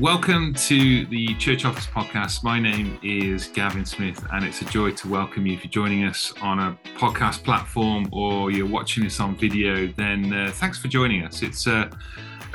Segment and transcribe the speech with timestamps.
[0.00, 2.42] Welcome to the Church Office Podcast.
[2.42, 5.52] My name is Gavin Smith, and it's a joy to welcome you.
[5.52, 10.32] If you're joining us on a podcast platform or you're watching this on video, then
[10.32, 11.42] uh, thanks for joining us.
[11.42, 11.90] It's a,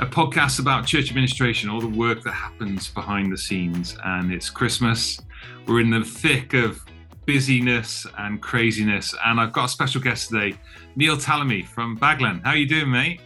[0.00, 4.50] a podcast about church administration, all the work that happens behind the scenes, and it's
[4.50, 5.20] Christmas.
[5.68, 6.84] We're in the thick of
[7.26, 10.58] busyness and craziness, and I've got a special guest today,
[10.96, 12.42] Neil Tallamy from Baglan.
[12.42, 13.20] How are you doing, mate?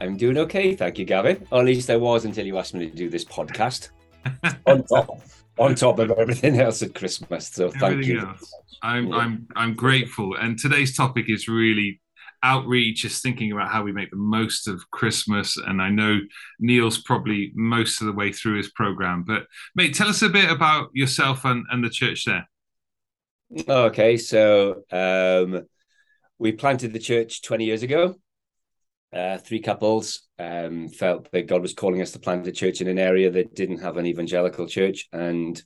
[0.00, 1.46] I'm doing okay, thank you, Gavin.
[1.50, 3.90] Or at least I was until you asked me to do this podcast.
[4.66, 5.20] on top,
[5.58, 7.48] on top of everything else at Christmas.
[7.48, 8.34] So thank everything you.
[8.82, 9.16] I'm yeah.
[9.16, 10.36] I'm I'm grateful.
[10.36, 12.00] And today's topic is really
[12.42, 15.56] outreach, is thinking about how we make the most of Christmas.
[15.56, 16.20] And I know
[16.60, 19.24] Neil's probably most of the way through his program.
[19.26, 22.46] But mate, tell us a bit about yourself and, and the church there.
[23.68, 25.66] Okay, so um,
[26.38, 28.16] we planted the church 20 years ago
[29.14, 32.88] uh, three couples um, felt that God was calling us to plant a church in
[32.88, 35.08] an area that didn't have an evangelical church.
[35.12, 35.62] And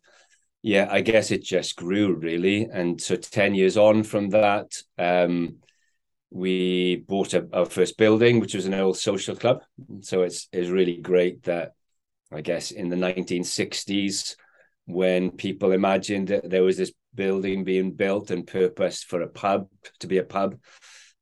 [0.63, 2.69] yeah, I guess it just grew really.
[2.71, 5.57] And so 10 years on from that, um,
[6.31, 9.63] we bought a, our first building, which was an old social club.
[10.03, 11.73] So it's, it's really great that
[12.31, 14.37] I guess in the 1960s,
[14.85, 19.69] when people imagined that there was this building being built and purposed for a pub
[20.01, 20.59] to be a pub,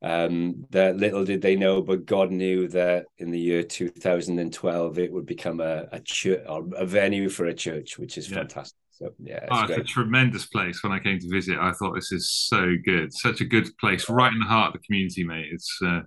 [0.02, 5.12] um, that little did they know, but God knew that in the year 2012 it
[5.12, 8.38] would become a, a church or a venue for a church, which is yeah.
[8.38, 8.76] fantastic.
[8.92, 10.82] So yeah, it's, oh, it's a tremendous place.
[10.82, 14.08] When I came to visit, I thought this is so good, such a good place,
[14.08, 15.48] right in the heart of the community, mate.
[15.50, 16.00] It's uh,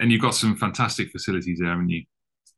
[0.00, 2.04] and you've got some fantastic facilities there, haven't you?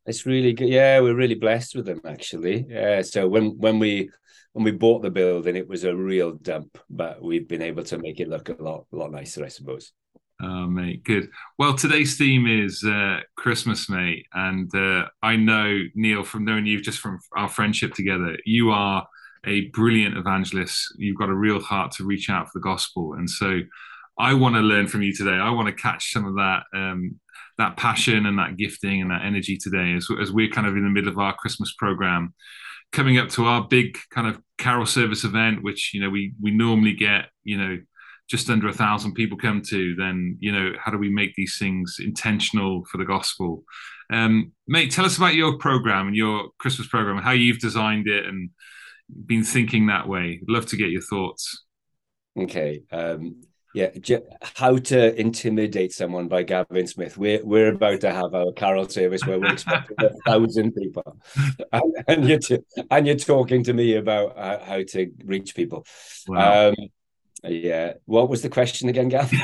[0.05, 0.69] It's really good.
[0.69, 2.65] Yeah, we're really blessed with them actually.
[2.67, 3.01] Yeah.
[3.01, 4.09] So when when we
[4.53, 7.97] when we bought the building, it was a real dump, but we've been able to
[7.97, 9.93] make it look a lot a lot nicer, I suppose.
[10.45, 11.29] Oh, mate, good.
[11.57, 16.81] Well, today's theme is uh, Christmas, mate, and uh, I know Neil from knowing you
[16.81, 18.35] just from our friendship together.
[18.45, 19.07] You are
[19.45, 20.95] a brilliant evangelist.
[20.97, 23.61] You've got a real heart to reach out for the gospel, and so
[24.19, 25.31] I want to learn from you today.
[25.31, 27.21] I want to catch some of that um,
[27.57, 30.83] that passion and that gifting and that energy today as, as we're kind of in
[30.83, 32.33] the middle of our Christmas program,
[32.91, 36.51] coming up to our big kind of carol service event, which you know we we
[36.51, 37.77] normally get you know
[38.29, 41.57] just under a thousand people come to, then you know how do we make these
[41.59, 43.63] things intentional for the gospel?
[44.11, 48.25] Um, mate, tell us about your program and your Christmas program, how you've designed it
[48.25, 48.49] and
[49.25, 50.39] been thinking that way.
[50.47, 51.65] love to get your thoughts.
[52.37, 52.83] Okay.
[52.91, 53.41] Um,
[53.73, 53.89] yeah,
[54.55, 57.17] how to intimidate someone by Gavin Smith.
[57.17, 61.17] We're we're about to have our carol service where we're expecting a thousand people,
[61.71, 62.59] and, and, you're t-
[62.91, 65.87] and you're talking to me about how to reach people.
[66.27, 66.69] Wow.
[66.69, 66.75] Um,
[67.43, 67.93] yeah.
[68.05, 69.31] What was the question again, Gav?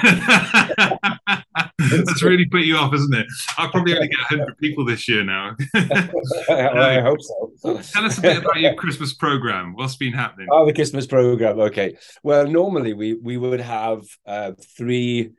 [1.80, 3.28] That's really put you off, isn't it?
[3.58, 5.56] I'll probably only get 100 people this year now.
[5.76, 7.82] I hope so.
[7.82, 9.74] Tell us a bit about your Christmas program.
[9.76, 10.48] What's been happening?
[10.52, 11.60] Oh, the Christmas program.
[11.60, 11.98] Okay.
[12.24, 15.32] Well, normally we we would have uh, three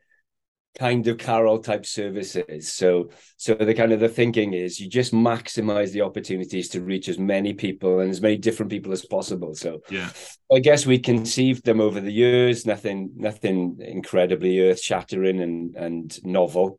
[0.79, 5.13] kind of carol type services so so the kind of the thinking is you just
[5.13, 9.53] maximize the opportunities to reach as many people and as many different people as possible
[9.53, 10.09] so yeah
[10.55, 16.25] i guess we conceived them over the years nothing nothing incredibly earth shattering and and
[16.25, 16.79] novel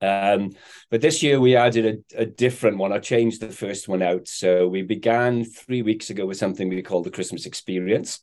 [0.00, 0.50] um,
[0.90, 2.92] but this year we added a, a, different one.
[2.92, 4.26] I changed the first one out.
[4.26, 8.18] So we began three weeks ago with something we call the Christmas experience.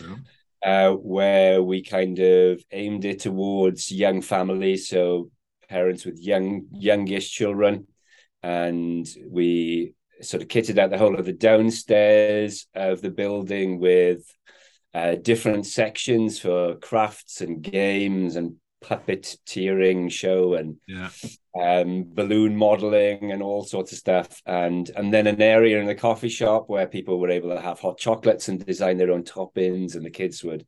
[0.00, 0.16] Yeah
[0.62, 5.30] uh, where we kind of aimed it towards young families, so
[5.68, 7.86] parents with young youngish children,
[8.42, 14.22] and we sort of kitted out the whole of the downstairs of the building with
[14.92, 21.10] uh, different sections for crafts and games and puppeteering show and yeah.
[21.58, 24.40] Um, balloon modeling and all sorts of stuff.
[24.46, 27.80] And and then an area in the coffee shop where people were able to have
[27.80, 30.64] hot chocolates and design their own toppings and the kids would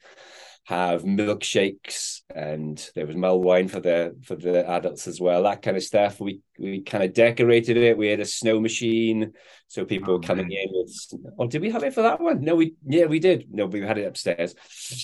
[0.65, 5.61] have milkshakes and there was mulled wine for the for the adults as well that
[5.63, 6.21] kind of stuff.
[6.21, 7.99] We we kind of decorated it.
[7.99, 9.33] We had a snow machine
[9.67, 10.59] so people oh, were coming man.
[10.63, 12.43] in with oh did we have it for that one?
[12.43, 13.47] No we yeah we did.
[13.51, 14.55] No we had it upstairs.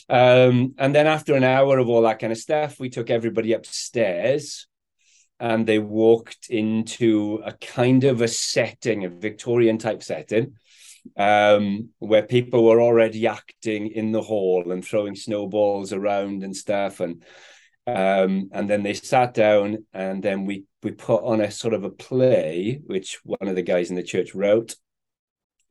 [0.08, 3.53] Um and then after an hour of all that kind of stuff we took everybody
[3.53, 4.69] upstairs
[5.40, 10.55] and they walked into a kind of a setting a victorian type setting
[11.17, 17.00] um, where people were already acting in the hall and throwing snowballs around and stuff.
[17.00, 17.23] And
[17.87, 21.84] um, and then they sat down, and then we we put on a sort of
[21.84, 24.76] a play, which one of the guys in the church wrote,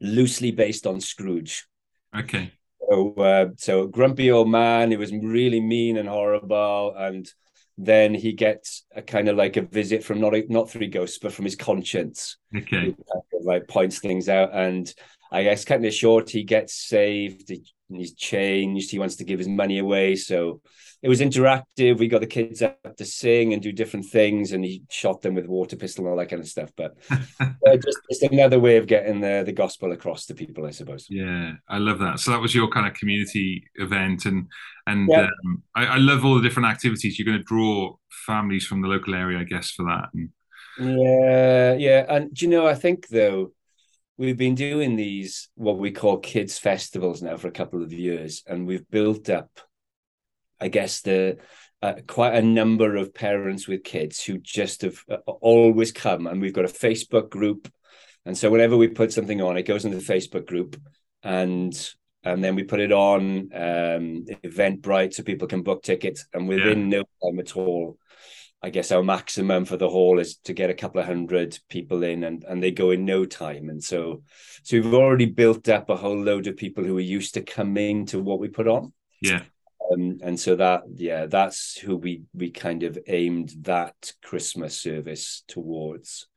[0.01, 1.67] loosely based on Scrooge.
[2.17, 2.53] Okay.
[2.89, 7.31] So, uh, so a grumpy old man who was really mean and horrible, and
[7.77, 11.31] then he gets a kind of like a visit from not not three ghosts, but
[11.31, 12.37] from his conscience.
[12.55, 12.95] Okay.
[13.15, 14.49] Uh, like points things out.
[14.53, 14.91] And
[15.31, 17.49] I guess cutting it short, he gets saved.
[17.49, 17.63] He,
[17.95, 18.91] he's changed.
[18.91, 20.15] He wants to give his money away.
[20.15, 20.61] So
[21.01, 21.99] it was interactive.
[21.99, 25.35] We got the kids up to sing and do different things, and he shot them
[25.35, 26.71] with water pistol and all that kind of stuff.
[26.75, 26.97] But
[27.39, 31.05] uh, just, just another way of getting the the gospel across to people, I suppose.
[31.09, 32.19] Yeah, I love that.
[32.19, 34.47] So that was your kind of community event, and
[34.87, 35.27] and yeah.
[35.45, 37.19] um, I, I, love all the different activities.
[37.19, 37.95] You're going to draw
[38.25, 40.09] families from the local area, I guess, for that.
[40.13, 40.29] And...
[40.79, 42.65] Yeah, yeah, and do you know?
[42.65, 43.51] I think though
[44.17, 48.43] we've been doing these what we call kids festivals now for a couple of years,
[48.47, 49.61] and we've built up
[50.59, 51.37] I guess the
[51.81, 56.41] uh, quite a number of parents with kids who just have uh, always come, and
[56.41, 57.71] we've got a Facebook group,
[58.25, 60.79] and so whenever we put something on, it goes into the Facebook group,
[61.23, 61.89] and
[62.23, 66.91] and then we put it on um, Eventbrite so people can book tickets, and within
[66.91, 66.99] yeah.
[66.99, 67.97] no time at all.
[68.63, 72.03] I guess our maximum for the hall is to get a couple of hundred people
[72.03, 73.69] in and, and they go in no time.
[73.69, 74.23] And so
[74.63, 78.05] so we've already built up a whole load of people who are used to coming
[78.07, 78.93] to what we put on.
[79.21, 79.43] Yeah
[79.91, 85.43] um, and so that yeah that's who we we kind of aimed that christmas service
[85.47, 86.27] towards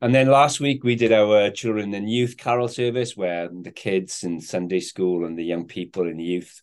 [0.00, 4.24] and then last week we did our children and youth carol service where the kids
[4.24, 6.62] in sunday school and the young people in the youth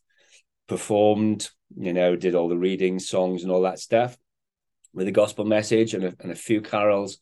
[0.68, 4.18] performed you know did all the reading songs and all that stuff
[4.94, 7.18] with a gospel message and a, and a few carols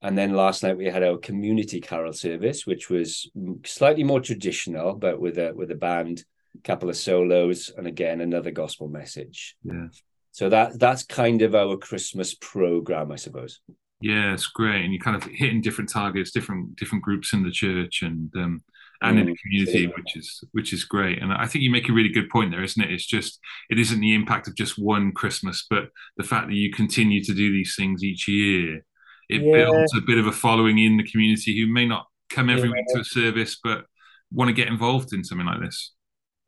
[0.00, 3.30] and then last night we had our community carol service which was
[3.64, 6.24] slightly more traditional but with a with a band
[6.64, 9.56] couple of solos, and again another gospel message.
[9.62, 9.88] Yeah.
[10.32, 13.60] So that that's kind of our Christmas program, I suppose.
[14.00, 17.50] Yeah, it's great, and you're kind of hitting different targets, different different groups in the
[17.50, 18.62] church, and um,
[19.02, 19.88] and mm, in the community, yeah.
[19.96, 21.20] which is which is great.
[21.20, 22.92] And I think you make a really good point there, isn't it?
[22.92, 23.38] It's just
[23.68, 27.34] it isn't the impact of just one Christmas, but the fact that you continue to
[27.34, 28.84] do these things each year.
[29.28, 29.64] It yeah.
[29.64, 32.74] builds a bit of a following in the community who may not come every yeah.
[32.74, 33.86] week to a service, but
[34.30, 35.92] want to get involved in something like this.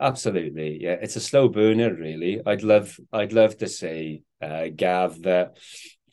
[0.01, 0.97] Absolutely, yeah.
[1.01, 2.41] It's a slow burner, really.
[2.45, 5.59] I'd love, I'd love to say, uh, Gav, that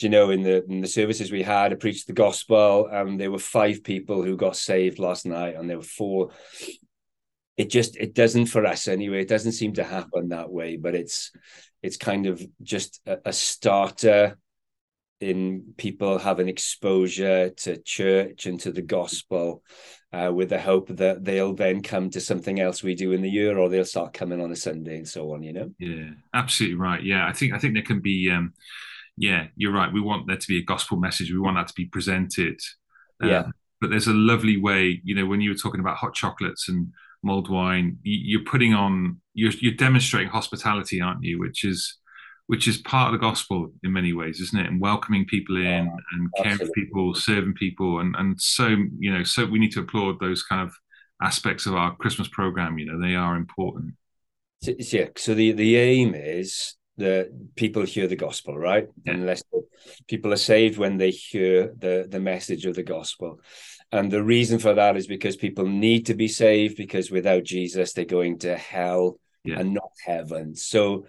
[0.01, 3.31] you know, in the in the services we had, I preached the gospel, and there
[3.31, 6.31] were five people who got saved last night, and there were four.
[7.57, 9.21] It just it doesn't for us anyway.
[9.21, 11.31] It doesn't seem to happen that way, but it's
[11.81, 14.38] it's kind of just a, a starter
[15.21, 19.63] in people having exposure to church and to the gospel
[20.12, 23.30] uh, with the hope that they'll then come to something else we do in the
[23.30, 26.75] year or they'll start coming on a sunday and so on you know yeah absolutely
[26.75, 28.51] right yeah i think i think there can be um
[29.18, 31.74] yeah you're right we want there to be a gospel message we want that to
[31.75, 32.60] be presented
[33.24, 33.44] uh, yeah
[33.80, 36.92] but there's a lovely way you know when you were talking about hot chocolates and
[37.24, 41.98] mulled wine you're putting on you're, you're demonstrating hospitality aren't you which is
[42.52, 44.68] which is part of the gospel in many ways, isn't it?
[44.68, 48.68] And welcoming people in yeah, and caring for people, serving people, and and so
[49.00, 50.75] you know, so we need to applaud those kind of
[51.24, 52.78] aspects of our Christmas program.
[52.78, 53.94] You know, they are important.
[54.64, 55.07] So, yeah.
[55.16, 58.88] So the the aim is that people hear the gospel, right?
[59.06, 59.14] Yeah.
[59.14, 59.44] Unless
[60.08, 63.40] people are saved when they hear the the message of the gospel.
[63.92, 67.94] And the reason for that is because people need to be saved because without Jesus
[67.94, 69.60] they're going to hell yeah.
[69.60, 70.56] and not heaven.
[70.56, 71.06] So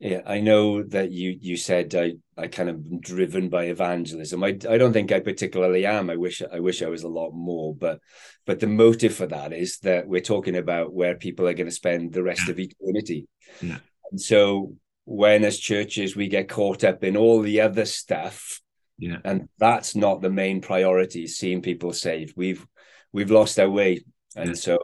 [0.00, 4.42] yeah, I know that you you said I I kind of driven by evangelism.
[4.42, 6.10] I I don't think I particularly am.
[6.10, 8.00] I wish I wish I was a lot more, but
[8.44, 11.74] but the motive for that is that we're talking about where people are going to
[11.74, 13.26] spend the rest of eternity.
[13.62, 13.78] Yeah.
[14.10, 18.60] And so when as churches we get caught up in all the other stuff,
[18.98, 22.34] yeah, and that's not the main priority, seeing people saved.
[22.36, 22.66] We've
[23.12, 24.04] we've lost our way.
[24.36, 24.54] And yeah.
[24.54, 24.78] so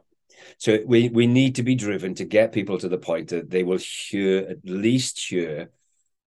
[0.59, 3.63] so we we need to be driven to get people to the point that they
[3.63, 5.71] will hear at least hear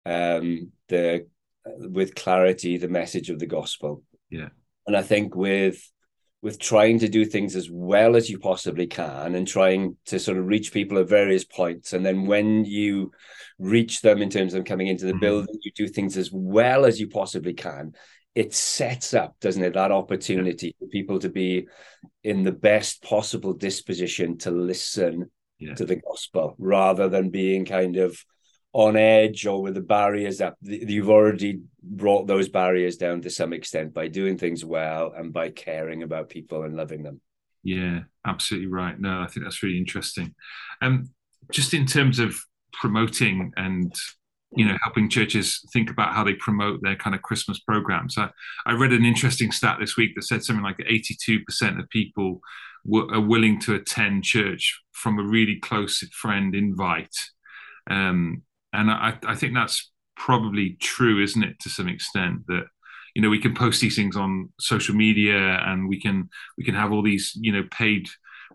[0.06, 1.26] um, the
[1.64, 4.02] with clarity the message of the gospel.
[4.30, 4.49] Yeah,
[4.87, 5.90] and I think with
[6.42, 10.37] with trying to do things as well as you possibly can and trying to sort
[10.37, 13.11] of reach people at various points and then when you
[13.58, 15.20] reach them in terms of coming into the mm-hmm.
[15.20, 17.92] building you do things as well as you possibly can
[18.34, 21.66] it sets up, doesn't it, that opportunity for people to be
[22.25, 25.75] in the best possible disposition to listen yeah.
[25.75, 28.16] to the gospel rather than being kind of
[28.72, 30.56] on edge or with the barriers up.
[30.62, 35.50] You've already brought those barriers down to some extent by doing things well and by
[35.50, 37.20] caring about people and loving them.
[37.62, 38.98] Yeah, absolutely right.
[38.98, 40.34] No, I think that's really interesting.
[40.80, 41.10] Um,
[41.50, 42.36] just in terms of
[42.72, 43.94] promoting and
[44.54, 48.28] you know helping churches think about how they promote their kind of christmas programs i,
[48.66, 52.40] I read an interesting stat this week that said something like 82% of people
[53.10, 57.14] are willing to attend church from a really close friend invite
[57.90, 62.64] um, and I, I think that's probably true isn't it to some extent that
[63.14, 66.74] you know we can post these things on social media and we can we can
[66.74, 68.06] have all these you know paid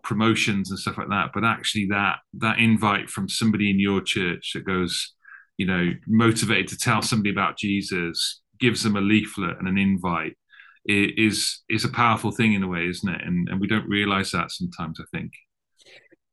[0.03, 1.31] promotions and stuff like that.
[1.33, 5.13] But actually that that invite from somebody in your church that goes
[5.57, 10.37] you know motivated to tell somebody about jesus gives them a leaflet and an invite
[10.85, 13.21] is is a powerful thing in a way isn't it?
[13.25, 15.33] And and we don't realize that sometimes i think.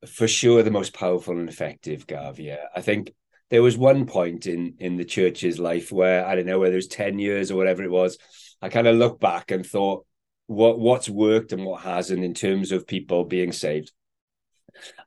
[0.07, 3.13] For sure the most powerful and effective gav yeah i think
[3.55, 6.75] there was one point in in the church's life where I don't know whether it
[6.75, 8.19] was 10 years or whatever it was.
[8.61, 10.05] I kind of looked back and thought
[10.49, 13.93] what what's worked and what hasn't in terms of people being saved.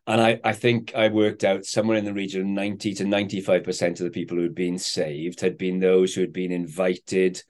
[0.08, 3.90] And I, I think I worked out somewhere in the region of 90 to 95%
[3.90, 7.44] of the people who had been saved had been those who had been invited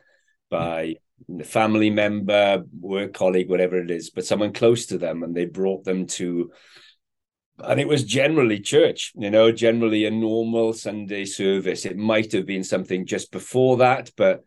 [0.50, 0.96] by
[1.40, 5.46] a family member, work colleague, whatever it is, but someone close to them, and they
[5.46, 6.50] brought them to
[7.60, 11.86] and it was generally church, you know, generally a normal Sunday service.
[11.86, 14.44] It might have been something just before that, but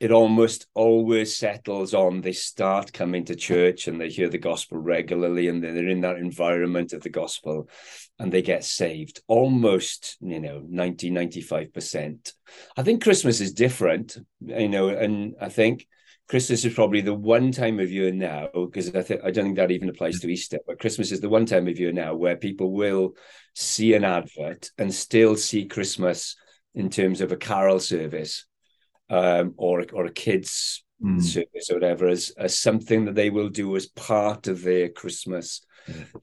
[0.00, 4.78] it almost always settles on they start coming to church and they hear the gospel
[4.78, 7.68] regularly and they're in that environment of the gospel
[8.18, 12.32] and they get saved almost you know 90 95%
[12.76, 15.86] i think christmas is different you know and i think
[16.30, 19.56] Christmas is probably the one time of year now, because I think I don't think
[19.56, 22.36] that even applies to Easter, but Christmas is the one time of year now where
[22.36, 23.16] people will
[23.56, 26.36] see an advert and still see Christmas
[26.72, 28.46] in terms of a carol service
[29.08, 31.20] um, or or a kids mm.
[31.20, 35.66] service or whatever as, as something that they will do as part of their Christmas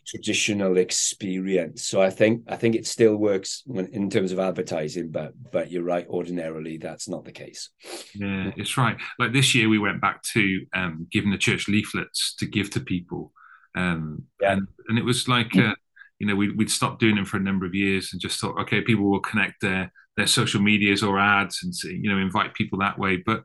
[0.05, 1.85] traditional experience.
[1.85, 5.71] So I think I think it still works when, in terms of advertising, but but
[5.71, 6.07] you're right.
[6.07, 7.69] Ordinarily, that's not the case.
[8.15, 8.97] Yeah, it's right.
[9.19, 12.79] Like this year, we went back to um, giving the church leaflets to give to
[12.79, 13.31] people,
[13.75, 14.53] um, yeah.
[14.53, 15.55] and and it was like.
[15.55, 15.75] Uh,
[16.19, 18.59] you know, we, we'd stopped doing them for a number of years and just thought,
[18.59, 22.79] okay, people will connect their their social medias or ads and you know invite people
[22.79, 23.17] that way.
[23.23, 23.43] But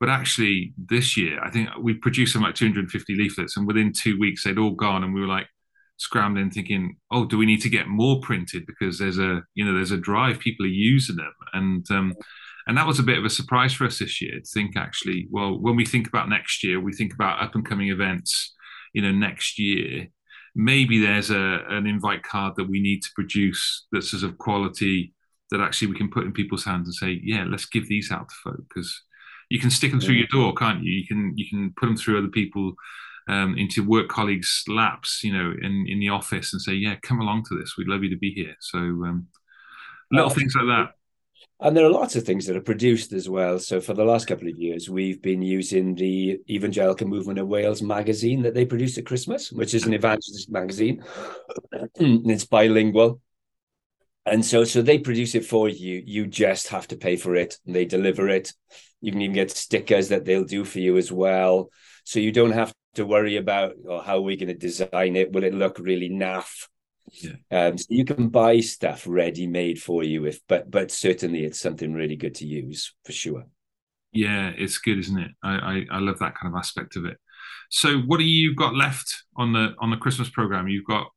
[0.00, 4.18] but actually, this year, I think we produced some like 250 leaflets, and within two
[4.18, 5.46] weeks, they'd all gone, and we were like,
[5.96, 8.66] scrambling thinking oh do we need to get more printed?
[8.66, 11.32] Because there's a you know there's a drive people are using them.
[11.52, 12.14] And um
[12.66, 15.28] and that was a bit of a surprise for us this year to think actually
[15.30, 18.54] well when we think about next year we think about up and coming events
[18.92, 20.08] you know next year.
[20.56, 25.14] Maybe there's a an invite card that we need to produce that's of quality
[25.50, 28.28] that actually we can put in people's hands and say yeah let's give these out
[28.28, 28.62] to folk.
[28.68, 29.02] Because
[29.50, 30.92] you can stick them through your door can't you?
[30.92, 32.74] You can you can put them through other people
[33.28, 37.20] um, into work colleagues' laps, you know, in, in the office and say, yeah, come
[37.20, 37.74] along to this.
[37.76, 38.54] We'd love you to be here.
[38.60, 39.28] So um,
[40.10, 40.94] little oh, things like that.
[41.60, 43.58] And there are lots of things that are produced as well.
[43.58, 47.80] So for the last couple of years, we've been using the Evangelical Movement of Wales
[47.80, 51.02] magazine that they produce at Christmas, which is an evangelist magazine.
[51.94, 53.20] it's bilingual.
[54.26, 56.02] And so, so they produce it for you.
[56.04, 57.58] You just have to pay for it.
[57.66, 58.52] They deliver it.
[59.00, 61.70] You can even get stickers that they'll do for you as well.
[62.04, 65.32] So you don't have to worry about or how are we going to design it?
[65.32, 66.68] Will it look really naff?
[67.12, 67.32] Yeah.
[67.50, 71.60] Um, so you can buy stuff ready made for you if but but certainly it's
[71.60, 73.44] something really good to use for sure.
[74.12, 75.30] Yeah, it's good, isn't it?
[75.42, 77.18] I, I, I love that kind of aspect of it.
[77.70, 80.68] So what do you got left on the on the Christmas program?
[80.68, 81.08] You've got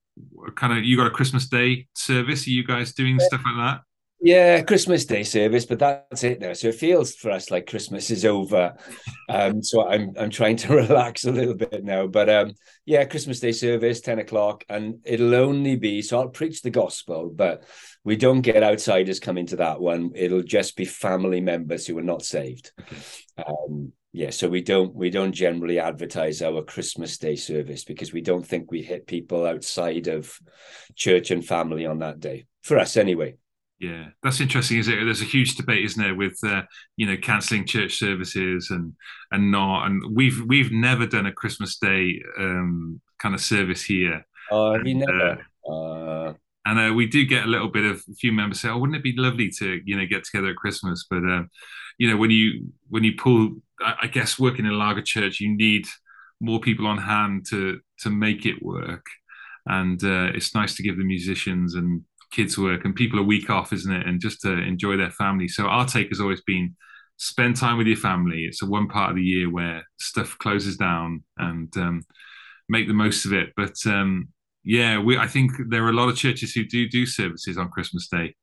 [0.56, 2.48] kind of you got a Christmas Day service.
[2.48, 3.28] Are you guys doing yeah.
[3.28, 3.82] stuff like that?
[4.20, 6.54] Yeah, Christmas Day service, but that's it now.
[6.54, 8.76] So it feels for us like Christmas is over.
[9.30, 12.08] Um, so I'm I'm trying to relax a little bit now.
[12.08, 16.64] But um, yeah, Christmas Day service, 10 o'clock, and it'll only be so I'll preach
[16.64, 17.64] the gospel, but
[18.04, 20.12] we don't get outsiders coming to that one.
[20.16, 22.72] It'll just be family members who are not saved.
[23.38, 28.22] Um, yeah, so we don't we don't generally advertise our Christmas Day service because we
[28.22, 30.36] don't think we hit people outside of
[30.96, 32.48] church and family on that day.
[32.64, 33.38] For us anyway.
[33.80, 34.80] Yeah, that's interesting.
[34.80, 34.96] Is it?
[34.96, 36.64] There's a huge debate, isn't there, with uh,
[36.96, 38.94] you know cancelling church services and
[39.32, 39.86] and not.
[39.86, 44.26] And we've we've never done a Christmas Day um, kind of service here.
[44.50, 45.46] Oh, have you never?
[45.64, 46.34] Uh, uh...
[46.66, 48.98] And uh, we do get a little bit of a few members say, "Oh, wouldn't
[48.98, 51.44] it be lovely to you know get together at Christmas?" But uh,
[52.00, 55.56] you know when you when you pull, I guess working in a lager church, you
[55.56, 55.86] need
[56.42, 59.06] more people on hand to to make it work.
[59.68, 63.50] And uh, it's nice to give the musicians and kids work and people are week
[63.50, 64.06] off, isn't it?
[64.06, 65.48] And just to enjoy their family.
[65.48, 66.76] So our take has always been
[67.18, 68.46] spend time with your family.
[68.46, 72.04] It's a one part of the year where stuff closes down and um,
[72.70, 73.50] make the most of it.
[73.56, 74.30] But um,
[74.64, 77.70] yeah, we I think there are a lot of churches who do do services on
[77.70, 78.36] Christmas Day.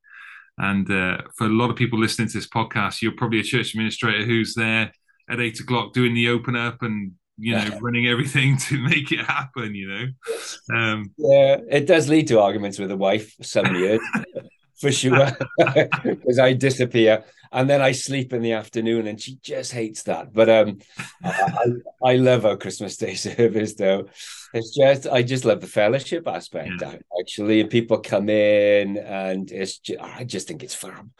[0.58, 3.74] And uh, for a lot of people listening to this podcast, you're probably a church
[3.74, 4.92] administrator who's there
[5.28, 9.24] at eight o'clock doing the open up and you know, running everything to make it
[9.24, 10.76] happen, you know.
[10.76, 14.00] Um, yeah, it does lead to arguments with the wife some years.
[14.84, 15.30] for sure
[16.04, 17.24] because I disappear
[17.54, 20.32] and then I sleep in the afternoon, and she just hates that.
[20.32, 20.78] But um,
[21.22, 21.68] I,
[22.04, 24.08] I, love our Christmas Day service though.
[24.52, 26.72] It's just I just love the fellowship aspect.
[26.80, 26.96] Yeah.
[27.18, 31.12] Actually, people come in, and it's just, I just think it's fun,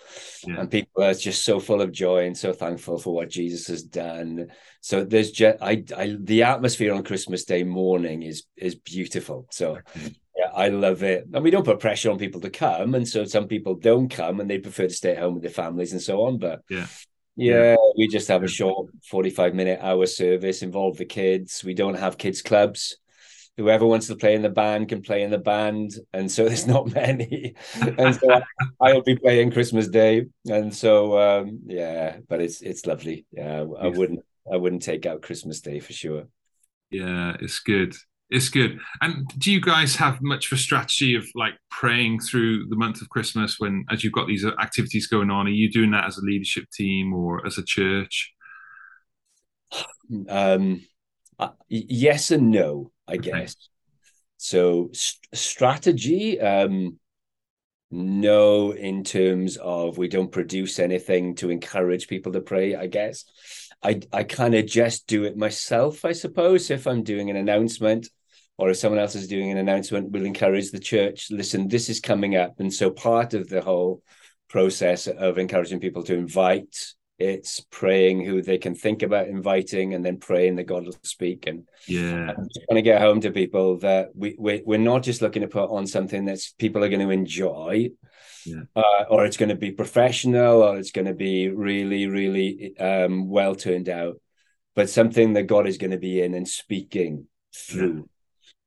[0.45, 0.61] yeah.
[0.61, 3.85] and people are just so full of joy and so thankful for what Jesus has
[3.85, 4.49] done.
[4.81, 9.47] So there's just I, I the atmosphere on Christmas Day morning is is beautiful.
[9.51, 9.79] So.
[10.37, 11.27] Yeah, I love it.
[11.33, 12.95] And we don't put pressure on people to come.
[12.95, 15.53] And so some people don't come and they prefer to stay at home with their
[15.53, 16.39] families and so on.
[16.39, 16.87] But yeah.
[17.37, 17.77] Yeah, yeah.
[17.97, 21.65] we just have a short 45 minute hour service, involve the kids.
[21.65, 22.97] We don't have kids clubs.
[23.57, 25.93] Whoever wants to play in the band can play in the band.
[26.13, 27.55] And so there's not many.
[27.81, 28.41] and so
[28.81, 30.27] I'll be playing Christmas Day.
[30.49, 33.27] And so um, yeah, but it's it's lovely.
[33.33, 34.21] Yeah, I wouldn't
[34.53, 36.25] I wouldn't take out Christmas Day for sure.
[36.91, 37.95] Yeah, it's good.
[38.31, 38.81] It's good.
[39.01, 43.01] And do you guys have much of a strategy of like praying through the month
[43.03, 45.47] of Christmas when, as you've got these activities going on?
[45.47, 48.33] Are you doing that as a leadership team or as a church?
[50.29, 50.87] Um,
[51.39, 53.31] uh, yes and no, I okay.
[53.31, 53.57] guess.
[54.37, 56.99] So st- strategy, um,
[57.91, 62.75] no, in terms of we don't produce anything to encourage people to pray.
[62.75, 63.25] I guess
[63.85, 66.71] I I kind of just do it myself, I suppose.
[66.71, 68.09] If I'm doing an announcement
[68.57, 71.31] or if someone else is doing an announcement, we'll encourage the church.
[71.31, 74.03] Listen, this is coming up, and so part of the whole
[74.49, 76.77] process of encouraging people to invite
[77.19, 81.47] it's praying who they can think about inviting and then praying that God will speak.
[81.47, 85.23] And yeah, I'm just to get home to people that we, we we're not just
[85.23, 87.91] looking to put on something that's people are going to enjoy,
[88.45, 88.63] yeah.
[88.75, 93.29] uh, or it's going to be professional, or it's going to be really really um,
[93.29, 94.21] well turned out,
[94.75, 98.09] but something that God is going to be in and speaking through.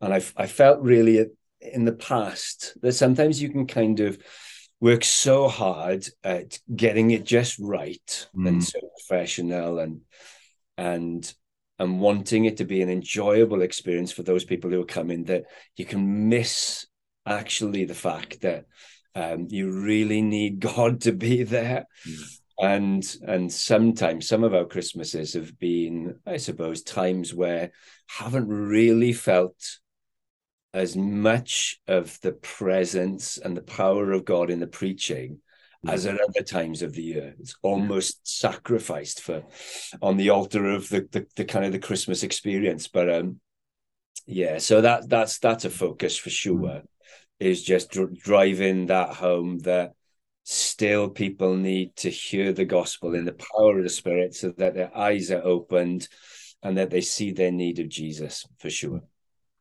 [0.02, 0.06] Yeah.
[0.06, 1.26] And I I felt really
[1.60, 4.18] in the past that sometimes you can kind of
[4.80, 8.48] work so hard at getting it just right mm.
[8.48, 10.02] and so professional and
[10.78, 11.34] and
[11.80, 15.46] and wanting it to be an enjoyable experience for those people who are coming that
[15.76, 16.86] you can miss
[17.26, 18.66] actually the fact that
[19.18, 21.86] um, you really need God to be there.
[22.08, 22.40] Mm.
[22.60, 27.72] And and sometimes some of our Christmases have been, I suppose, times where
[28.08, 29.54] haven't really felt
[30.78, 35.40] as much of the presence and the power of God in the preaching
[35.88, 37.36] as at other times of the year.
[37.40, 39.44] It's almost sacrificed for
[40.02, 42.88] on the altar of the, the, the kind of the Christmas experience.
[42.88, 43.40] But um,
[44.26, 46.60] yeah, so that that's that's a focus for sure.
[46.60, 46.84] Mm.
[47.40, 49.94] Is just dr- driving that home that
[50.44, 54.74] still people need to hear the gospel in the power of the Spirit, so that
[54.74, 56.08] their eyes are opened
[56.64, 59.02] and that they see their need of Jesus for sure.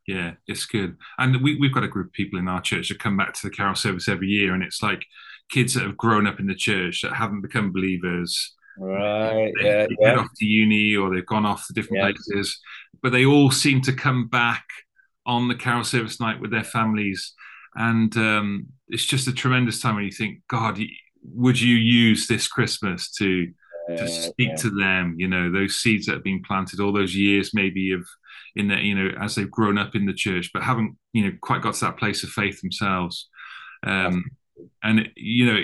[0.07, 0.95] Yeah, it's good.
[1.17, 3.41] And we, we've got a group of people in our church that come back to
[3.43, 5.05] the carol service every year, and it's like
[5.49, 8.55] kids that have grown up in the church that haven't become believers.
[8.77, 9.51] Right.
[9.59, 9.87] They, yeah.
[9.87, 10.09] They yeah.
[10.09, 12.11] head off to uni or they've gone off to different yeah.
[12.11, 12.59] places,
[13.01, 14.65] but they all seem to come back
[15.25, 17.33] on the carol service night with their families.
[17.75, 20.79] And um, it's just a tremendous time when you think, God,
[21.23, 23.51] would you use this Christmas to
[23.89, 24.55] to speak yeah.
[24.57, 25.15] to them?
[25.17, 28.05] You know, those seeds that have been planted all those years, maybe of
[28.57, 31.31] in that you know as they've grown up in the church but haven't you know
[31.41, 33.29] quite got to that place of faith themselves.
[33.85, 34.25] Um,
[34.81, 35.61] and you know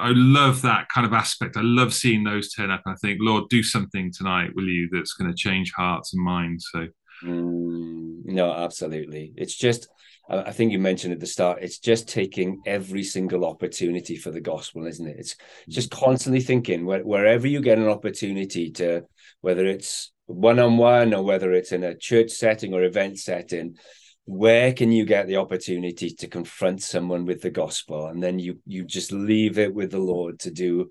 [0.00, 1.56] i love that kind of aspect.
[1.56, 5.12] I love seeing those turn up i think lord do something tonight will you that's
[5.12, 6.66] going to change hearts and minds.
[6.72, 6.88] So
[7.22, 9.34] mm, no absolutely.
[9.36, 9.88] It's just
[10.30, 14.40] I think you mentioned at the start, it's just taking every single opportunity for the
[14.40, 15.16] gospel, isn't it?
[15.18, 15.34] It's
[15.68, 19.02] just constantly thinking where, wherever you get an opportunity to,
[19.40, 23.76] whether it's one on one or whether it's in a church setting or event setting,
[24.24, 28.06] where can you get the opportunity to confront someone with the gospel?
[28.06, 30.88] And then you you just leave it with the lord to do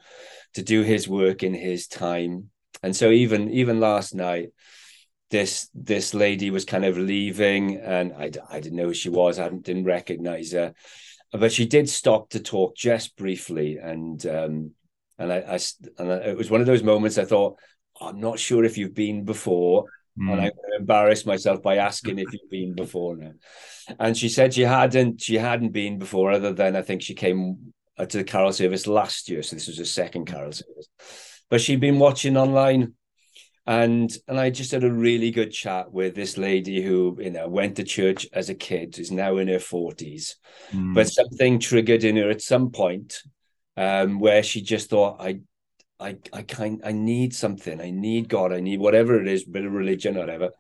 [0.56, 2.50] to do his work in his time.
[2.84, 4.50] And so even even last night
[5.32, 9.40] this this lady was kind of leaving and i, I didn't know who she was.
[9.40, 10.74] I didn't recognize her.
[11.32, 14.72] But she did stop to talk just briefly and um
[15.18, 15.60] and I, I
[15.98, 17.60] and it was one of those moments i thought
[18.02, 19.86] I'm not sure if you've been before.
[20.20, 20.32] Mm.
[20.32, 23.34] And I'm going to embarrass myself by asking if you've been before now.
[24.00, 25.22] And she said she hadn't.
[25.22, 28.86] She hadn't been before, other than I think she came uh, to the carol service
[28.86, 29.42] last year.
[29.44, 30.88] So this was her second carol service.
[31.50, 32.94] But she'd been watching online,
[33.66, 37.48] and and I just had a really good chat with this lady who you know
[37.48, 40.36] went to church as a kid, is now in her forties,
[40.72, 40.94] mm.
[40.94, 43.22] but something triggered in her at some point
[43.78, 45.40] um, where she just thought, I
[46.00, 47.82] I I kind I need something.
[47.82, 48.54] I need God.
[48.54, 50.52] I need whatever it is, bit of religion, whatever.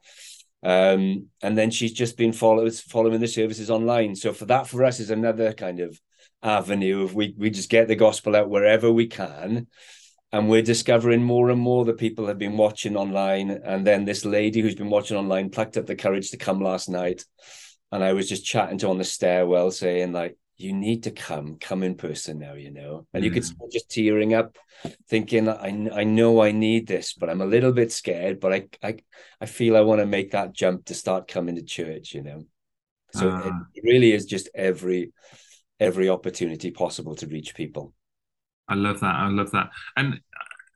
[0.62, 4.16] Um, and then she's just been follows following the services online.
[4.16, 6.00] So for that, for us, is another kind of
[6.44, 9.68] avenue of we we just get the gospel out wherever we can
[10.32, 14.24] and we're discovering more and more that people have been watching online and then this
[14.24, 17.26] lady who's been watching online plucked up the courage to come last night
[17.92, 21.58] and i was just chatting to on the stairwell saying like you need to come
[21.58, 23.26] come in person now you know and mm.
[23.26, 23.72] you could mm.
[23.72, 24.58] just tearing up
[25.08, 28.68] thinking I, I know i need this but i'm a little bit scared but i
[28.84, 28.98] i,
[29.42, 32.44] I feel i want to make that jump to start coming to church you know
[33.14, 33.52] so uh.
[33.74, 35.12] it really is just every
[35.80, 37.94] every opportunity possible to reach people.
[38.68, 39.16] I love that.
[39.16, 39.70] I love that.
[39.96, 40.20] And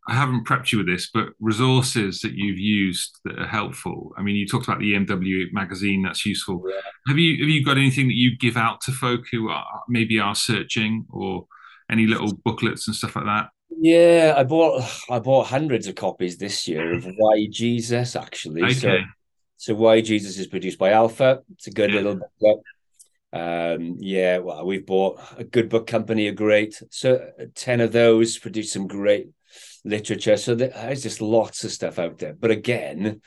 [0.07, 4.13] I haven't prepped you with this, but resources that you've used that are helpful.
[4.17, 6.61] I mean, you talked about the EMW magazine that's useful.
[6.67, 6.81] Yeah.
[7.07, 10.19] Have you have you got anything that you give out to folk who are maybe
[10.19, 11.47] are searching, or
[11.89, 13.49] any little booklets and stuff like that?
[13.69, 18.63] Yeah, I bought I bought hundreds of copies this year of Why Jesus actually.
[18.63, 18.73] Okay.
[18.73, 18.97] So,
[19.57, 21.41] so Why Jesus is produced by Alpha.
[21.53, 21.95] It's a good yeah.
[21.97, 22.63] little booklet.
[23.31, 28.37] Um, yeah, well, we've bought a good book company, a great so ten of those
[28.37, 29.29] produce some great
[29.83, 30.37] literature.
[30.37, 32.33] So there's just lots of stuff out there.
[32.33, 33.21] But again,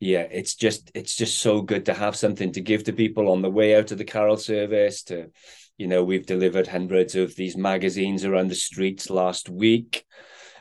[0.00, 3.42] yeah, it's just it's just so good to have something to give to people on
[3.42, 5.02] the way out of the carol service.
[5.04, 5.30] To
[5.76, 10.04] you know, we've delivered hundreds of these magazines around the streets last week.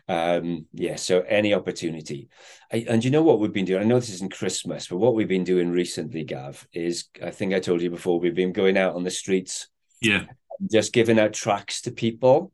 [0.10, 2.30] Um, yeah, so any opportunity.
[2.71, 3.82] I, and you know what we've been doing?
[3.82, 7.54] I know this isn't Christmas, but what we've been doing recently, Gav, is I think
[7.54, 9.67] I told you before, we've been going out on the streets.
[10.02, 10.26] Yeah.
[10.71, 12.54] Just giving out tracts to people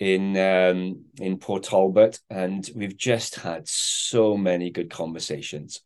[0.00, 5.82] in um, in Port Talbot, and we've just had so many good conversations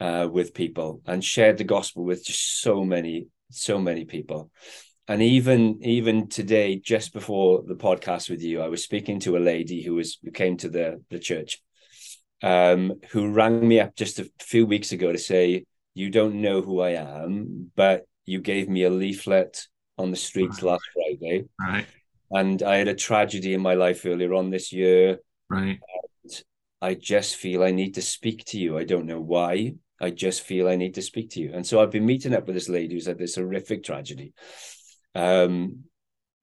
[0.00, 4.50] uh, with people and shared the gospel with just so many so many people.
[5.06, 9.46] And even even today just before the podcast with you i was speaking to a
[9.54, 11.62] lady who was who came to the the church
[12.42, 16.60] um who rang me up just a few weeks ago to say you don't know
[16.60, 21.46] who i am but you gave me a leaflet on the streets last friday.
[21.58, 21.86] Right
[22.30, 25.78] and i had a tragedy in my life earlier on this year right
[26.80, 30.42] i just feel i need to speak to you i don't know why I just
[30.42, 31.52] feel I need to speak to you.
[31.52, 34.32] And so I've been meeting up with this lady who's had this horrific tragedy
[35.14, 35.84] um,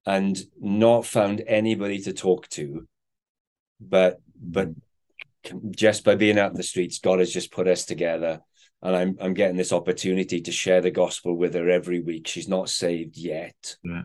[0.06, 2.88] and not found anybody to talk to.
[3.80, 4.69] But but
[5.71, 8.41] just by being out in the streets, God has just put us together,
[8.82, 12.28] and I'm I'm getting this opportunity to share the gospel with her every week.
[12.28, 14.04] She's not saved yet, yeah.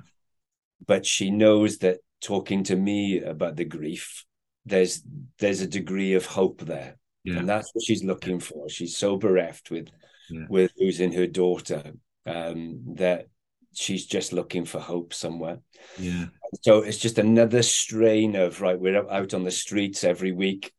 [0.87, 4.25] But she knows that talking to me about the grief,
[4.67, 5.03] there's
[5.39, 7.39] there's a degree of hope there, yeah.
[7.39, 8.69] and that's what she's looking for.
[8.69, 9.89] She's so bereft with
[10.31, 10.47] yeah.
[10.49, 11.93] with losing her daughter
[12.27, 13.27] um, that
[13.75, 15.59] she's just looking for hope somewhere.
[15.99, 16.27] Yeah.
[16.63, 18.79] So it's just another strain of right.
[18.79, 20.73] We're out on the streets every week,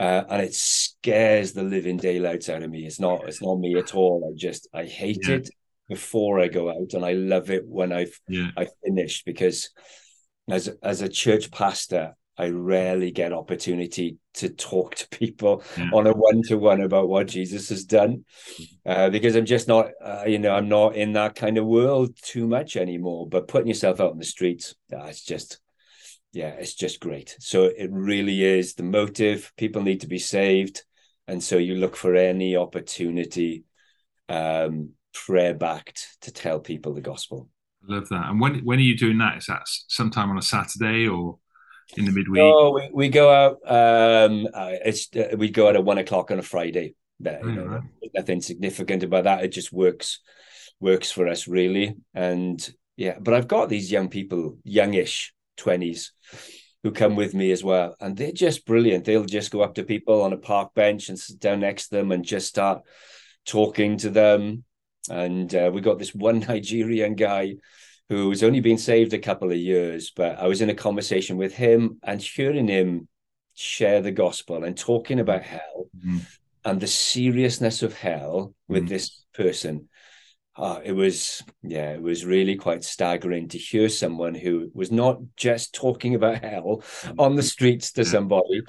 [0.00, 2.86] uh, and it scares the living daylights out of me.
[2.86, 3.28] It's not.
[3.28, 4.30] It's not me at all.
[4.30, 5.36] I just I hate yeah.
[5.36, 5.50] it
[5.94, 8.50] before I go out, and I love it when I've yeah.
[8.56, 9.70] I finished because
[10.48, 12.04] as as a church pastor,
[12.38, 15.90] I rarely get opportunity to talk to people yeah.
[15.92, 18.24] on a one to one about what Jesus has done,
[18.86, 22.16] uh, because I'm just not, uh, you know, I'm not in that kind of world
[22.22, 23.28] too much anymore.
[23.28, 25.60] But putting yourself out in the streets, uh, it's just,
[26.32, 27.36] yeah, it's just great.
[27.38, 29.52] So it really is the motive.
[29.56, 30.84] People need to be saved,
[31.28, 33.64] and so you look for any opportunity,
[34.28, 37.48] um, prayer backed, to tell people the gospel.
[37.88, 38.30] I love that.
[38.30, 39.38] And when when are you doing that?
[39.38, 41.38] Is that sometime on a Saturday or?
[41.96, 42.42] in the midweek?
[42.42, 43.58] Oh, we, we go out.
[43.66, 46.94] Um, uh, it's uh, we go out at one o'clock on a Friday.
[47.20, 47.82] But, you know,
[48.14, 49.44] nothing significant about that.
[49.44, 50.20] It just works
[50.80, 51.94] works for us really.
[52.14, 56.12] And yeah, but I've got these young people, youngish twenties,
[56.82, 59.04] who come with me as well, and they're just brilliant.
[59.04, 61.96] They'll just go up to people on a park bench and sit down next to
[61.96, 62.82] them and just start
[63.46, 64.64] talking to them.
[65.10, 67.56] And uh, we got this one Nigerian guy
[68.08, 71.54] who's only been saved a couple of years, but I was in a conversation with
[71.54, 73.08] him and hearing him
[73.54, 76.18] share the gospel and talking about hell mm-hmm.
[76.64, 78.88] and the seriousness of hell with mm-hmm.
[78.88, 79.88] this person.
[80.54, 85.18] Uh, it was, yeah, it was really quite staggering to hear someone who was not
[85.36, 87.18] just talking about hell mm-hmm.
[87.18, 88.62] on the streets to somebody,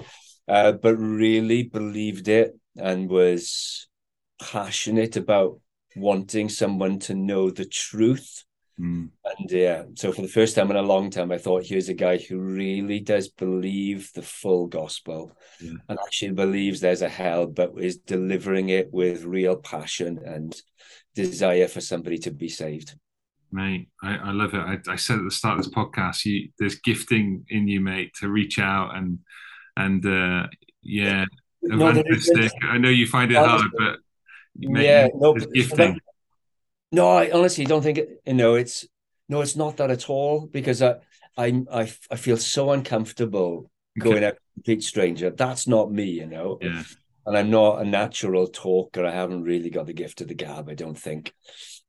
[0.48, 3.88] uh, but really believed it and was
[4.41, 5.60] passionate about
[5.95, 8.43] wanting someone to know the truth
[8.79, 9.10] Mm.
[9.23, 11.93] And yeah, so for the first time in a long time, I thought here's a
[11.93, 15.73] guy who really does believe the full gospel yeah.
[15.89, 20.60] and actually believes there's a hell, but is delivering it with real passion and
[21.13, 22.95] desire for somebody to be saved.
[23.51, 24.60] Mate, I, I love it.
[24.60, 28.12] I, I, said at the start of this podcast, you there's gifting in you, mate,
[28.21, 29.19] to reach out and
[29.77, 30.47] and uh
[30.82, 31.25] yeah,
[31.62, 32.03] no,
[32.63, 33.99] I know you find it hard, but
[34.56, 36.00] yeah, no, gifting.
[36.92, 38.88] No, I honestly don't think it, you know it's
[39.30, 40.98] no, it's not that at all because I
[41.38, 44.28] I I, I feel so uncomfortable going okay.
[44.28, 45.30] out complete stranger.
[45.30, 46.60] That's not me, you know.
[46.62, 46.84] Yeah.
[47.26, 49.06] And I'm not a natural talker.
[49.06, 51.34] I haven't really got the gift of the gab, I don't think.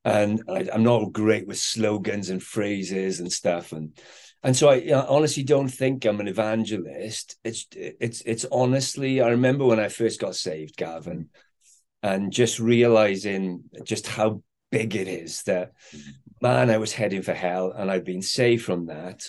[0.05, 3.73] And I, am not great with slogans and phrases and stuff.
[3.73, 3.99] And
[4.43, 7.37] and so I you know, honestly don't think I'm an evangelist.
[7.43, 9.21] It's it's it's honestly.
[9.21, 11.31] I remember when I first got saved, Gavin,
[12.05, 15.73] and just realizing just how big it is that
[16.41, 19.25] man, I was heading for hell, and I've been saved from that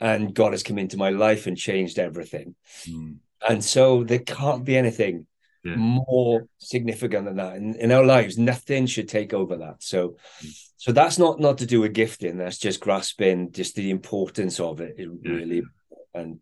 [0.00, 2.54] and God has come into my life and changed everything.
[2.88, 3.16] Mm.
[3.48, 5.26] And so there can't be anything
[5.64, 5.76] yeah.
[5.76, 8.38] more significant than that in, in our lives.
[8.38, 9.82] Nothing should take over that.
[9.82, 10.70] So, mm.
[10.76, 12.38] so that's not not to do with gifting.
[12.38, 15.32] That's just grasping just the importance of it, it yeah.
[15.32, 15.62] really,
[16.12, 16.40] and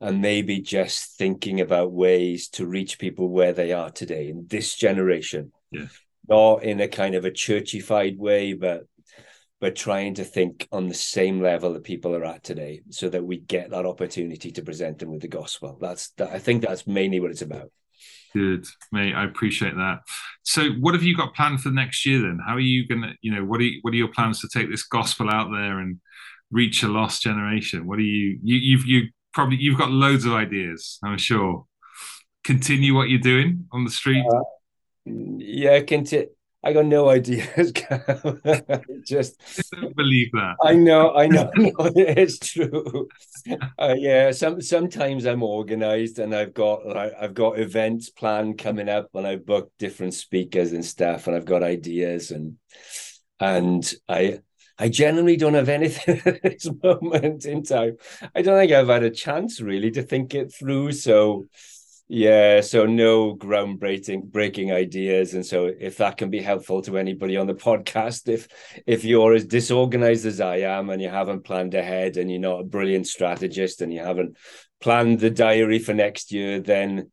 [0.00, 0.20] and mm.
[0.20, 5.52] maybe just thinking about ways to reach people where they are today in this generation.
[5.70, 5.86] Yeah.
[6.28, 8.86] Not in a kind of a churchified way, but
[9.60, 13.24] but trying to think on the same level that people are at today so that
[13.24, 15.76] we get that opportunity to present them with the gospel.
[15.80, 17.72] That's that, i think that's mainly what it's about.
[18.34, 19.14] Good mate.
[19.14, 20.00] I appreciate that.
[20.42, 22.38] So what have you got planned for next year then?
[22.46, 24.70] How are you gonna you know what are you, what are your plans to take
[24.70, 25.98] this gospel out there and
[26.50, 27.86] reach a lost generation?
[27.86, 29.08] What are you you you've you
[29.38, 31.64] probably you've got loads of ideas i'm sure
[32.42, 34.42] continue what you're doing on the street uh,
[35.38, 36.28] yeah continue
[36.64, 37.72] I got no ideas.
[39.06, 39.40] Just
[39.72, 40.56] I don't believe that.
[40.64, 43.08] I know, I know, it's true.
[43.78, 48.88] Uh, yeah, some sometimes I'm organized and I've got like, I've got events planned coming
[48.88, 52.56] up and I've booked different speakers and stuff and I've got ideas and
[53.38, 54.40] and I
[54.78, 57.96] I generally don't have anything at this moment in time.
[58.34, 60.92] I don't think I've had a chance really to think it through.
[60.92, 61.48] So
[62.10, 67.36] yeah, so no groundbreaking breaking ideas, and so if that can be helpful to anybody
[67.36, 68.48] on the podcast, if
[68.86, 72.60] if you're as disorganized as I am and you haven't planned ahead, and you're not
[72.60, 74.38] a brilliant strategist, and you haven't
[74.80, 77.10] planned the diary for next year, then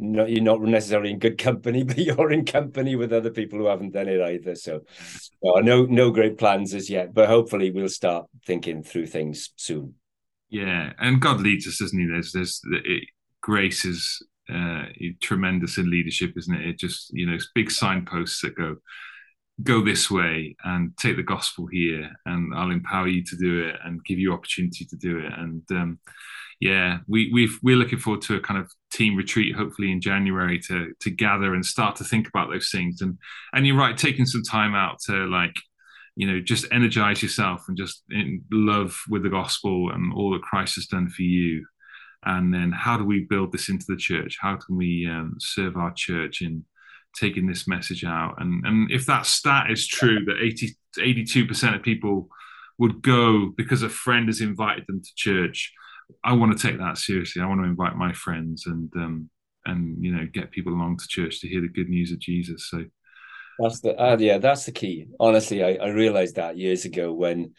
[0.00, 3.66] not, you're not necessarily in good company, but you're in company with other people who
[3.66, 4.54] haven't done it either.
[4.54, 4.82] So,
[5.42, 9.94] no, no great plans as yet, but hopefully we'll start thinking through things soon.
[10.50, 12.06] Yeah, and God leads us, doesn't He?
[12.06, 13.04] There's, there's, it,
[13.42, 14.84] grace is uh,
[15.20, 16.66] tremendous in leadership, isn't it?
[16.66, 18.76] It just you know it's big signposts that go
[19.62, 23.76] go this way and take the gospel here, and I'll empower you to do it
[23.84, 25.32] and give you opportunity to do it.
[25.36, 25.98] And um,
[26.60, 30.58] yeah, we we we're looking forward to a kind of team retreat, hopefully in January,
[30.66, 33.00] to to gather and start to think about those things.
[33.00, 33.18] And
[33.52, 35.54] and you're right, taking some time out to like
[36.16, 40.42] you know just energize yourself and just in love with the gospel and all that
[40.42, 41.64] christ has done for you.
[42.24, 44.38] And then how do we build this into the church?
[44.40, 46.64] How can we um, serve our church in
[47.14, 48.34] taking this message out?
[48.38, 52.28] And and if that stat is true that 80 82% of people
[52.78, 55.72] would go because a friend has invited them to church
[56.24, 57.42] i want to take that seriously.
[57.42, 59.30] I want to invite my friends and um
[59.66, 62.68] and you know get people along to church to hear the good news of jesus.
[62.70, 62.84] So
[63.58, 65.06] that's the uh, yeah that's the key.
[65.18, 67.52] Honestly i, I realized that years ago when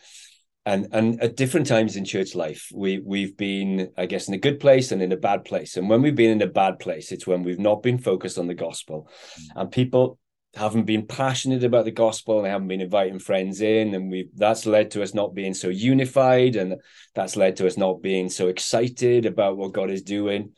[0.65, 4.37] and and at different times in church life we we've been i guess in a
[4.37, 5.77] good place and in a bad place.
[5.77, 8.47] And when we've been in a bad place it's when we've not been focused on
[8.47, 9.09] the gospel.
[9.09, 9.59] Mm-hmm.
[9.59, 10.19] and people
[10.55, 14.65] haven't been passionate about the gospel and haven't been inviting friends in and we that's
[14.65, 16.75] led to us not being so unified and
[17.13, 20.51] that's led to us not being so excited about what god is doing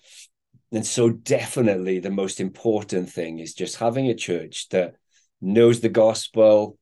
[0.71, 4.95] and so definitely the most important thing is just having a church that
[5.41, 6.77] knows the gospel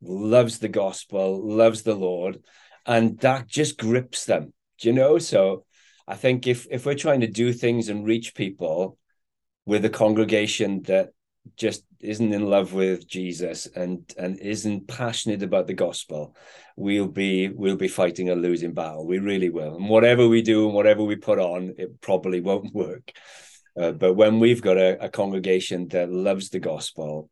[0.00, 2.38] loves the gospel, loves the Lord,
[2.86, 4.52] and that just grips them.
[4.78, 5.18] Do you know?
[5.18, 5.64] So
[6.06, 8.96] I think if if we're trying to do things and reach people
[9.66, 11.10] with a congregation that
[11.56, 16.36] just isn't in love with Jesus and and isn't passionate about the gospel,
[16.76, 19.06] we'll be we'll be fighting a losing battle.
[19.06, 19.76] We really will.
[19.76, 23.12] And whatever we do and whatever we put on, it probably won't work.
[23.78, 27.30] Uh, but when we've got a, a congregation that loves the gospel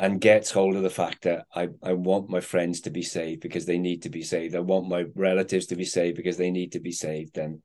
[0.00, 3.40] and gets hold of the fact that I, I want my friends to be saved
[3.40, 4.54] because they need to be saved.
[4.54, 7.34] I want my relatives to be saved because they need to be saved.
[7.34, 7.62] then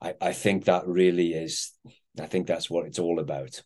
[0.00, 1.72] I, I think that really is,
[2.20, 3.62] I think that's what it's all about.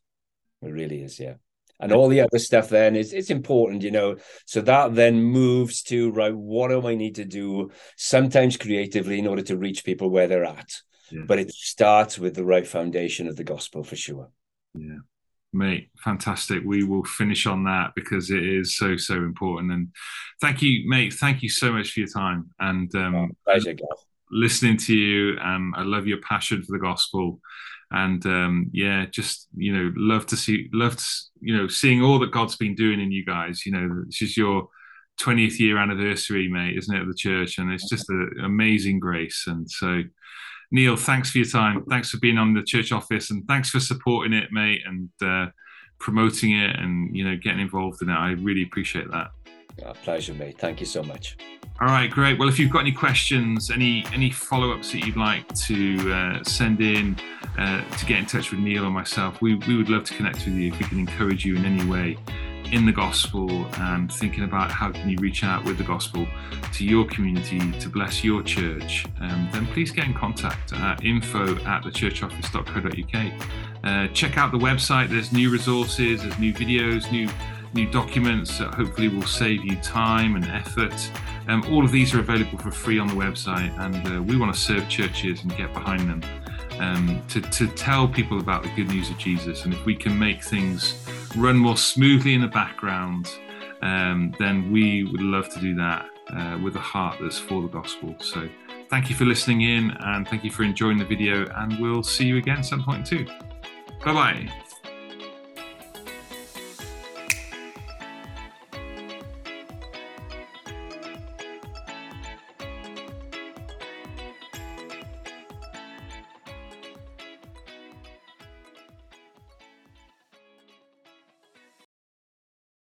[0.62, 1.35] It really is, yeah.
[1.83, 4.16] And all the other stuff then is it's important, you know.
[4.47, 9.27] So that then moves to right, what do I need to do sometimes creatively in
[9.27, 10.71] order to reach people where they're at?
[11.11, 11.23] Yeah.
[11.27, 14.31] But it starts with the right foundation of the gospel for sure.
[14.75, 14.99] Yeah
[15.53, 19.88] mate fantastic we will finish on that because it is so so important and
[20.40, 23.77] thank you mate thank you so much for your time and um oh, pleasure,
[24.31, 27.38] listening to you um i love your passion for the gospel
[27.92, 31.05] and um yeah just you know love to see love to
[31.40, 34.37] you know seeing all that god's been doing in you guys you know this is
[34.37, 34.68] your
[35.20, 37.59] 20th year anniversary, mate, isn't it, of the church?
[37.59, 39.44] And it's just an amazing grace.
[39.46, 40.02] And so,
[40.70, 41.85] Neil, thanks for your time.
[41.88, 45.50] Thanks for being on the church office, and thanks for supporting it, mate, and uh,
[45.98, 48.14] promoting it, and you know, getting involved in it.
[48.14, 49.28] I really appreciate that.
[50.02, 50.58] Pleasure, mate.
[50.58, 51.37] Thank you so much.
[51.80, 52.38] All right, great.
[52.38, 56.44] Well, if you've got any questions, any any follow ups that you'd like to uh,
[56.44, 57.16] send in
[57.58, 60.44] uh, to get in touch with Neil or myself, we, we would love to connect
[60.44, 62.18] with you if we can encourage you in any way
[62.72, 66.26] in the gospel and thinking about how can you reach out with the gospel
[66.72, 71.54] to your community to bless your church, um, then please get in contact at info
[71.66, 73.32] at thechurchoffice.co.uk.
[73.85, 75.11] Uh, check out the website.
[75.11, 77.28] There's new resources, there's new videos, new
[77.74, 81.11] new documents that hopefully will save you time and effort.
[81.48, 84.54] Um, all of these are available for free on the website, and uh, we want
[84.54, 86.22] to serve churches and get behind them
[86.80, 89.64] um, to, to tell people about the good news of Jesus.
[89.64, 91.04] And if we can make things
[91.37, 93.28] run more smoothly in the background,
[93.82, 97.68] um, then we would love to do that uh, with a heart that's for the
[97.68, 98.14] gospel.
[98.20, 98.48] So
[98.90, 102.26] thank you for listening in and thank you for enjoying the video, and we'll see
[102.26, 103.26] you again some point too.
[104.04, 104.71] Bye bye.